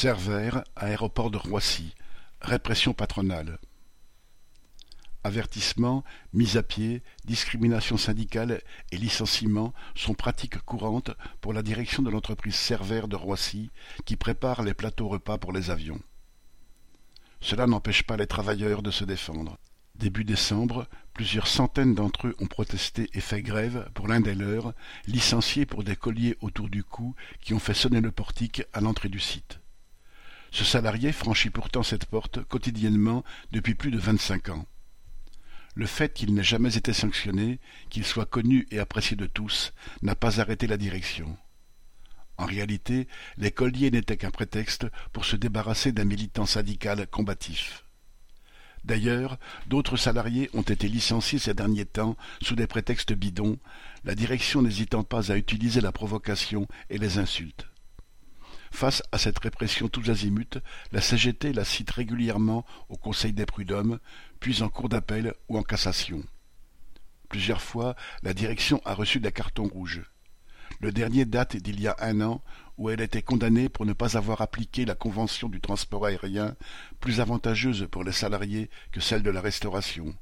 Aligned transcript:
Cervère, 0.00 0.62
aéroport 0.76 1.28
de 1.28 1.38
Roissy, 1.38 1.92
répression 2.40 2.94
patronale. 2.94 3.58
Avertissements, 5.24 6.04
mise 6.32 6.56
à 6.56 6.62
pied, 6.62 7.02
discrimination 7.24 7.96
syndicale 7.96 8.62
et 8.92 8.96
licenciements 8.96 9.74
sont 9.96 10.14
pratiques 10.14 10.60
courantes 10.60 11.10
pour 11.40 11.52
la 11.52 11.64
direction 11.64 12.04
de 12.04 12.10
l'entreprise 12.10 12.54
Cervère 12.54 13.08
de 13.08 13.16
Roissy 13.16 13.72
qui 14.04 14.14
prépare 14.14 14.62
les 14.62 14.72
plateaux 14.72 15.08
repas 15.08 15.36
pour 15.36 15.50
les 15.50 15.68
avions. 15.68 16.00
Cela 17.40 17.66
n'empêche 17.66 18.04
pas 18.04 18.16
les 18.16 18.28
travailleurs 18.28 18.82
de 18.82 18.92
se 18.92 19.02
défendre. 19.02 19.58
Début 19.96 20.22
décembre, 20.22 20.86
plusieurs 21.12 21.48
centaines 21.48 21.96
d'entre 21.96 22.28
eux 22.28 22.36
ont 22.38 22.46
protesté 22.46 23.10
et 23.14 23.20
fait 23.20 23.42
grève 23.42 23.90
pour 23.94 24.06
l'un 24.06 24.20
des 24.20 24.36
leurs, 24.36 24.74
licenciés 25.08 25.66
pour 25.66 25.82
des 25.82 25.96
colliers 25.96 26.38
autour 26.40 26.68
du 26.68 26.84
cou 26.84 27.16
qui 27.40 27.52
ont 27.52 27.58
fait 27.58 27.74
sonner 27.74 28.00
le 28.00 28.12
portique 28.12 28.62
à 28.72 28.80
l'entrée 28.80 29.08
du 29.08 29.18
site. 29.18 29.57
Ce 30.50 30.64
salarié 30.64 31.12
franchit 31.12 31.50
pourtant 31.50 31.82
cette 31.82 32.06
porte 32.06 32.42
quotidiennement 32.44 33.24
depuis 33.52 33.74
plus 33.74 33.90
de 33.90 33.98
vingt-cinq 33.98 34.48
ans. 34.48 34.66
Le 35.74 35.86
fait 35.86 36.12
qu'il 36.12 36.34
n'ait 36.34 36.42
jamais 36.42 36.76
été 36.76 36.92
sanctionné, 36.92 37.60
qu'il 37.90 38.04
soit 38.04 38.26
connu 38.26 38.66
et 38.70 38.80
apprécié 38.80 39.16
de 39.16 39.26
tous, 39.26 39.72
n'a 40.02 40.16
pas 40.16 40.40
arrêté 40.40 40.66
la 40.66 40.76
direction. 40.76 41.36
En 42.36 42.46
réalité, 42.46 43.06
les 43.36 43.50
colliers 43.50 43.90
n'étaient 43.90 44.16
qu'un 44.16 44.30
prétexte 44.30 44.86
pour 45.12 45.24
se 45.24 45.36
débarrasser 45.36 45.92
d'un 45.92 46.04
militant 46.04 46.46
syndical 46.46 47.06
combatif. 47.06 47.84
D'ailleurs, 48.84 49.38
d'autres 49.66 49.96
salariés 49.96 50.48
ont 50.54 50.62
été 50.62 50.88
licenciés 50.88 51.38
ces 51.38 51.54
derniers 51.54 51.84
temps 51.84 52.16
sous 52.42 52.56
des 52.56 52.66
prétextes 52.66 53.12
bidons, 53.12 53.58
la 54.04 54.14
direction 54.14 54.62
n'hésitant 54.62 55.04
pas 55.04 55.30
à 55.30 55.36
utiliser 55.36 55.80
la 55.80 55.92
provocation 55.92 56.66
et 56.90 56.98
les 56.98 57.18
insultes. 57.18 57.67
Face 58.70 59.02
à 59.12 59.18
cette 59.18 59.38
répression 59.38 59.88
tous 59.88 60.10
azimuts, 60.10 60.60
la 60.92 61.00
CGT 61.00 61.52
la 61.52 61.64
cite 61.64 61.90
régulièrement 61.90 62.64
au 62.88 62.96
Conseil 62.96 63.32
des 63.32 63.46
prud'hommes, 63.46 63.98
puis 64.40 64.62
en 64.62 64.68
cour 64.68 64.88
d'appel 64.88 65.34
ou 65.48 65.58
en 65.58 65.62
cassation. 65.62 66.22
Plusieurs 67.28 67.60
fois, 67.60 67.94
la 68.22 68.32
direction 68.34 68.80
a 68.84 68.94
reçu 68.94 69.20
des 69.20 69.32
cartons 69.32 69.68
rouges. 69.68 70.02
Le 70.80 70.92
dernier 70.92 71.24
date 71.24 71.56
d'il 71.56 71.80
y 71.80 71.88
a 71.88 71.96
un 71.98 72.20
an, 72.20 72.42
où 72.76 72.90
elle 72.90 73.00
était 73.00 73.22
condamnée 73.22 73.68
pour 73.68 73.84
ne 73.84 73.92
pas 73.92 74.16
avoir 74.16 74.40
appliqué 74.40 74.84
la 74.84 74.94
convention 74.94 75.48
du 75.48 75.60
transport 75.60 76.06
aérien, 76.06 76.54
plus 77.00 77.20
avantageuse 77.20 77.88
pour 77.90 78.04
les 78.04 78.12
salariés 78.12 78.70
que 78.92 79.00
celle 79.00 79.22
de 79.22 79.30
la 79.30 79.40
restauration. 79.40 80.14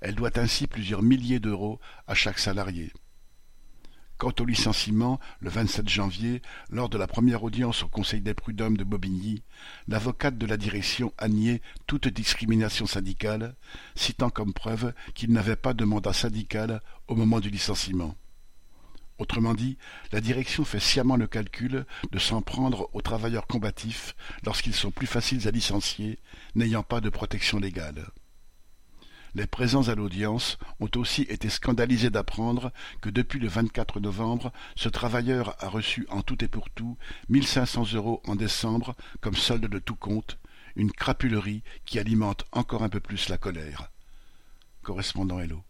Elle 0.00 0.14
doit 0.14 0.38
ainsi 0.38 0.66
plusieurs 0.66 1.02
milliers 1.02 1.40
d'euros 1.40 1.80
à 2.06 2.14
chaque 2.14 2.38
salarié. 2.38 2.92
Quant 4.18 4.32
au 4.40 4.44
licenciement, 4.44 5.20
le 5.38 5.48
27 5.48 5.88
janvier, 5.88 6.42
lors 6.70 6.88
de 6.88 6.98
la 6.98 7.06
première 7.06 7.44
audience 7.44 7.84
au 7.84 7.88
Conseil 7.88 8.20
des 8.20 8.34
prud'hommes 8.34 8.76
de 8.76 8.82
Bobigny, 8.82 9.44
l'avocate 9.86 10.36
de 10.36 10.44
la 10.44 10.56
direction 10.56 11.12
a 11.18 11.28
nié 11.28 11.62
toute 11.86 12.08
discrimination 12.08 12.86
syndicale, 12.86 13.54
citant 13.94 14.28
comme 14.28 14.52
preuve 14.52 14.92
qu'il 15.14 15.32
n'avait 15.32 15.54
pas 15.54 15.72
de 15.72 15.84
mandat 15.84 16.12
syndical 16.12 16.82
au 17.06 17.14
moment 17.14 17.38
du 17.38 17.48
licenciement. 17.48 18.16
Autrement 19.18 19.54
dit, 19.54 19.78
la 20.10 20.20
direction 20.20 20.64
fait 20.64 20.80
sciemment 20.80 21.16
le 21.16 21.28
calcul 21.28 21.86
de 22.10 22.18
s'en 22.18 22.42
prendre 22.42 22.90
aux 22.94 23.02
travailleurs 23.02 23.46
combatifs 23.46 24.16
lorsqu'ils 24.44 24.74
sont 24.74 24.90
plus 24.90 25.06
faciles 25.06 25.46
à 25.46 25.52
licencier, 25.52 26.18
n'ayant 26.56 26.82
pas 26.82 27.00
de 27.00 27.08
protection 27.08 27.60
légale. 27.60 28.08
Les 29.38 29.46
présents 29.46 29.86
à 29.86 29.94
l'audience 29.94 30.58
ont 30.80 30.90
aussi 30.96 31.22
été 31.22 31.48
scandalisés 31.48 32.10
d'apprendre 32.10 32.72
que 33.00 33.08
depuis 33.08 33.38
le 33.38 33.46
24 33.46 34.00
novembre, 34.00 34.52
ce 34.74 34.88
travailleur 34.88 35.54
a 35.60 35.68
reçu 35.68 36.08
en 36.10 36.22
tout 36.22 36.44
et 36.44 36.48
pour 36.48 36.68
tout 36.70 36.96
1500 37.28 37.92
euros 37.94 38.20
en 38.26 38.34
décembre 38.34 38.96
comme 39.20 39.36
solde 39.36 39.68
de 39.68 39.78
tout 39.78 39.94
compte, 39.94 40.38
une 40.74 40.90
crapulerie 40.90 41.62
qui 41.84 42.00
alimente 42.00 42.46
encore 42.50 42.82
un 42.82 42.88
peu 42.88 42.98
plus 42.98 43.28
la 43.28 43.38
colère. 43.38 43.92
Correspondant 44.82 45.38
Hello. 45.38 45.62